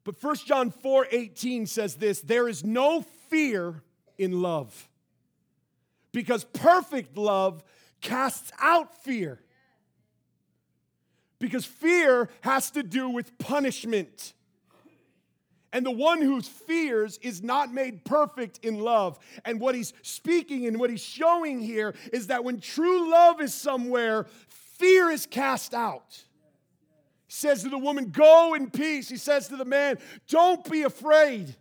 [0.04, 3.84] But 1 John 4 18 says this there is no fear
[4.18, 4.90] in love,
[6.12, 7.64] because perfect love
[8.02, 9.40] casts out fear.
[11.40, 14.34] Because fear has to do with punishment.
[15.74, 19.20] And the one who fears is not made perfect in love.
[19.46, 23.54] And what he's speaking and what he's showing here is that when true love is
[23.54, 26.24] somewhere, fear is cast out.
[27.28, 29.10] He says to the woman, Go in peace.
[29.10, 31.56] He says to the man, Don't be afraid.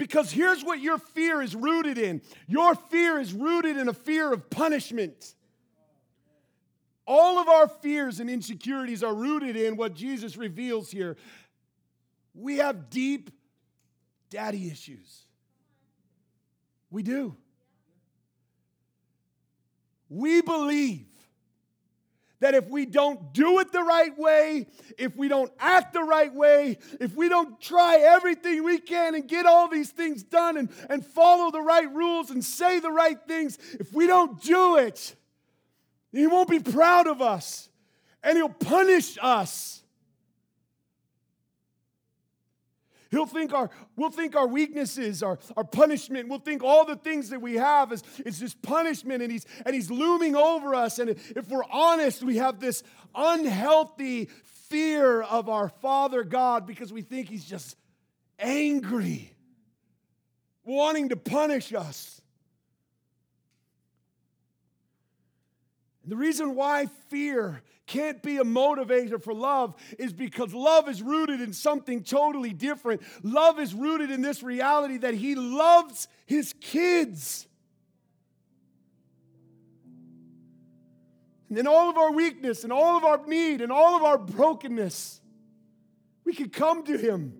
[0.00, 4.32] Because here's what your fear is rooted in your fear is rooted in a fear
[4.32, 5.34] of punishment.
[7.06, 11.18] All of our fears and insecurities are rooted in what Jesus reveals here.
[12.32, 13.28] We have deep
[14.30, 15.26] daddy issues.
[16.90, 17.36] We do.
[20.08, 21.08] We believe
[22.40, 24.66] that if we don't do it the right way,
[24.98, 29.28] if we don't act the right way, if we don't try everything we can and
[29.28, 33.18] get all these things done and, and follow the right rules and say the right
[33.28, 35.14] things, if we don't do it,
[36.12, 37.68] he won't be proud of us
[38.22, 39.79] and he'll punish us.
[43.10, 47.30] He'll think our, we'll think our weaknesses, our, our punishment, we'll think all the things
[47.30, 51.00] that we have is, is just punishment and he's, and he's looming over us.
[51.00, 52.84] And if we're honest, we have this
[53.14, 54.26] unhealthy
[54.68, 57.76] fear of our Father God because we think he's just
[58.38, 59.32] angry,
[60.64, 62.20] wanting to punish us.
[66.04, 71.40] The reason why fear can't be a motivator for love is because love is rooted
[71.40, 73.02] in something totally different.
[73.24, 77.48] Love is rooted in this reality that He loves His kids.
[81.48, 84.18] And in all of our weakness and all of our need and all of our
[84.18, 85.20] brokenness,
[86.24, 87.32] we can come to Him.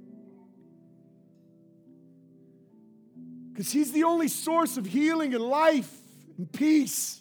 [3.52, 5.96] Because He's the only source of healing and life
[6.36, 7.20] and peace.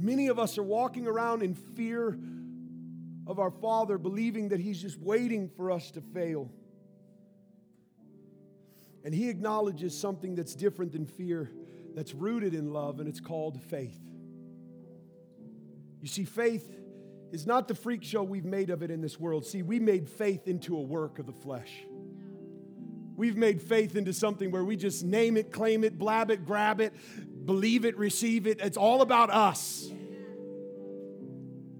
[0.00, 2.18] Many of us are walking around in fear
[3.26, 6.50] of our Father, believing that He's just waiting for us to fail.
[9.04, 11.50] And He acknowledges something that's different than fear,
[11.94, 13.98] that's rooted in love, and it's called faith.
[16.00, 16.72] You see, faith
[17.32, 19.44] is not the freak show we've made of it in this world.
[19.44, 21.72] See, we made faith into a work of the flesh.
[23.16, 26.80] We've made faith into something where we just name it, claim it, blab it, grab
[26.80, 26.92] it,
[27.46, 28.60] believe it, receive it.
[28.60, 29.90] It's all about us.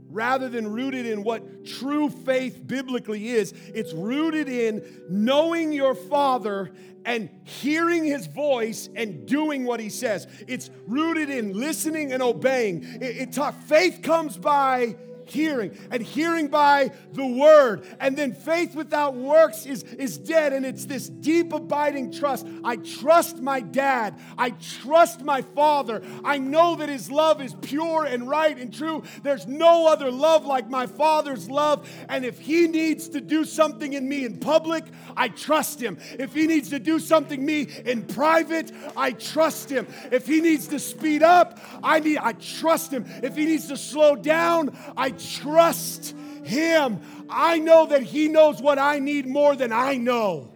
[0.08, 3.52] rather than rooted in what true faith biblically is.
[3.74, 6.72] It's rooted in knowing your Father
[7.04, 10.26] and hearing his voice and doing what he says.
[10.48, 12.82] It's rooted in listening and obeying.
[12.82, 14.96] It, it taught faith comes by
[15.26, 17.86] hearing, and hearing by the word.
[18.00, 20.52] And then faith without works is, is dead.
[20.52, 22.46] And it's this deep, abiding trust.
[22.64, 24.18] I trust my dad.
[24.38, 26.02] I trust my father.
[26.24, 29.02] I know that his love is pure and right and true.
[29.22, 31.88] There's no other love like my father's love.
[32.08, 34.84] And if he needs to do something in me in public,
[35.16, 35.98] I trust him.
[36.18, 39.86] If he needs to do something me in private, I trust him.
[40.10, 43.04] If he needs to speed up, I need I trust him.
[43.22, 46.14] If he needs to slow down, I trust
[46.44, 47.00] Him.
[47.28, 50.52] I know that He knows what I need more than I know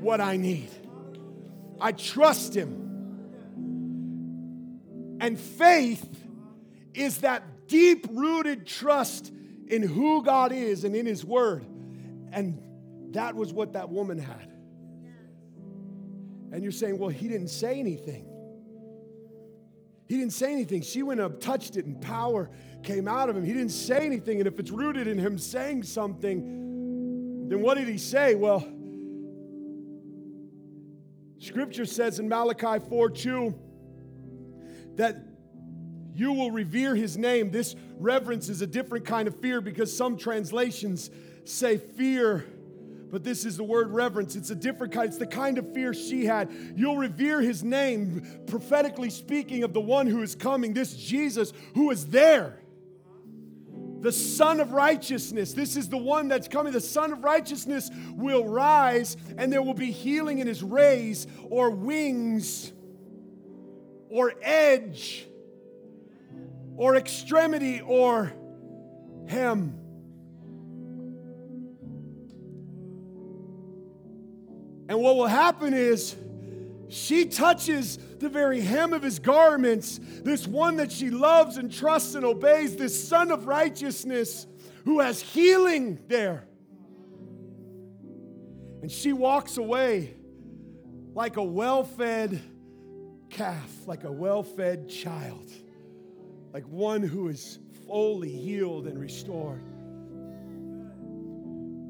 [0.00, 0.70] what I need.
[1.80, 2.84] I trust Him.
[5.20, 6.06] And faith
[6.94, 9.32] is that deep rooted trust
[9.68, 11.64] in who God is and in His Word.
[12.32, 12.62] And
[13.12, 14.52] that was what that woman had.
[16.52, 18.26] And you're saying, well, he didn't say anything.
[20.08, 20.82] He didn't say anything.
[20.82, 22.50] She went up, touched it, and power
[22.82, 23.44] came out of him.
[23.44, 24.38] He didn't say anything.
[24.38, 28.34] And if it's rooted in him saying something, then what did he say?
[28.34, 28.66] Well,
[31.38, 33.54] scripture says in Malachi 4 2
[34.94, 35.16] that
[36.14, 37.50] you will revere his name.
[37.50, 41.10] This reverence is a different kind of fear because some translations
[41.44, 42.46] say fear
[43.10, 44.36] but this is the word reverence.
[44.36, 45.08] It's a different kind.
[45.08, 46.50] It's the kind of fear she had.
[46.74, 51.90] You'll revere his name, prophetically speaking of the one who is coming, this Jesus who
[51.90, 52.60] is there.
[54.00, 55.52] The Son of Righteousness.
[55.52, 56.72] This is the one that's coming.
[56.72, 61.70] The Son of Righteousness will rise, and there will be healing in his rays or
[61.70, 62.72] wings
[64.08, 65.26] or edge
[66.76, 68.32] or extremity or
[69.28, 69.85] hem.
[74.88, 76.16] And what will happen is
[76.88, 82.14] she touches the very hem of his garments, this one that she loves and trusts
[82.14, 84.46] and obeys, this son of righteousness
[84.84, 86.46] who has healing there.
[88.82, 90.14] And she walks away
[91.14, 92.40] like a well fed
[93.30, 95.50] calf, like a well fed child,
[96.52, 99.62] like one who is fully healed and restored.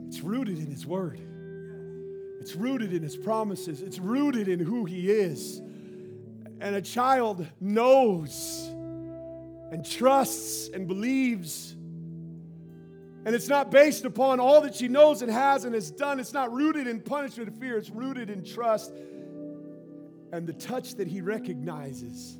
[0.08, 1.20] It's rooted in his word.
[2.46, 5.58] It's rooted in his promises, it's rooted in who he is.
[6.60, 8.68] And a child knows
[9.72, 11.72] and trusts and believes.
[11.72, 16.20] And it's not based upon all that she knows and has and has done.
[16.20, 17.78] It's not rooted in punishment and fear.
[17.78, 18.92] It's rooted in trust.
[20.32, 22.38] And the touch that he recognizes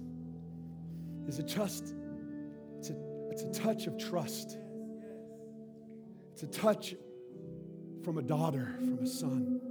[1.27, 1.97] is a trust.
[2.79, 2.97] It's a,
[3.33, 4.57] it's a touch of trust.
[6.33, 6.95] It's a touch
[8.05, 9.66] from a daughter, from a son.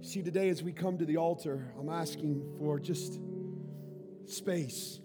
[0.00, 3.20] See, today as we come to the altar, I'm asking for just
[4.26, 5.00] space.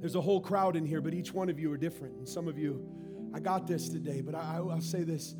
[0.00, 2.14] There's a whole crowd in here, but each one of you are different.
[2.16, 2.86] And some of you,
[3.34, 5.34] I got this today, but I, will say this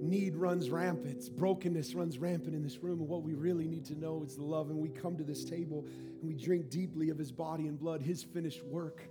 [0.00, 3.00] need runs rampant, brokenness runs rampant in this room.
[3.00, 4.70] And what we really need to know is the love.
[4.70, 8.02] And we come to this table and we drink deeply of his body and blood,
[8.02, 9.08] his finished work.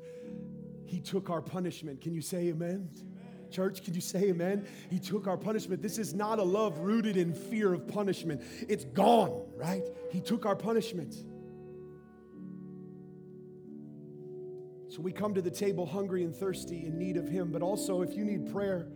[0.86, 2.00] He took our punishment.
[2.00, 2.90] Can you say amen?
[3.52, 4.66] Church, can you say amen?
[4.90, 5.82] He took our punishment.
[5.82, 8.42] This is not a love rooted in fear of punishment.
[8.68, 9.84] It's gone, right?
[10.12, 11.16] He took our punishment.
[14.90, 17.52] So we come to the table hungry and thirsty in need of Him.
[17.52, 18.88] But also, if you need prayer,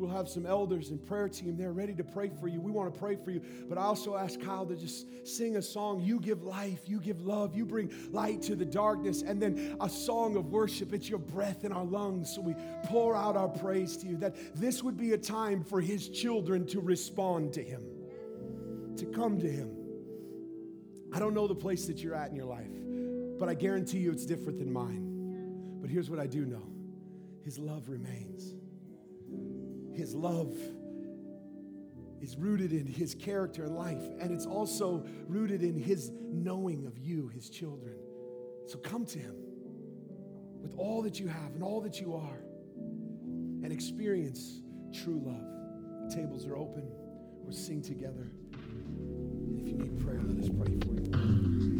[0.00, 2.58] We'll have some elders and prayer team there ready to pray for you.
[2.58, 3.42] We want to pray for you.
[3.68, 6.00] But I also ask Kyle to just sing a song.
[6.00, 9.90] You give life, you give love, you bring light to the darkness, and then a
[9.90, 10.94] song of worship.
[10.94, 12.34] It's your breath in our lungs.
[12.34, 14.16] So we pour out our praise to you.
[14.16, 17.82] That this would be a time for his children to respond to him,
[18.96, 19.76] to come to him.
[21.12, 22.70] I don't know the place that you're at in your life,
[23.38, 25.78] but I guarantee you it's different than mine.
[25.82, 26.66] But here's what I do know
[27.44, 28.59] His love remains.
[29.94, 30.54] His love
[32.20, 36.98] is rooted in His character and life, and it's also rooted in His knowing of
[36.98, 37.94] you, His children.
[38.66, 39.34] So come to Him
[40.60, 42.38] with all that you have and all that you are
[43.62, 44.62] and experience
[44.92, 46.08] true love.
[46.08, 46.84] The tables are open.
[47.42, 48.30] We'll sing together.
[48.52, 51.79] And if you need prayer, let us pray for you.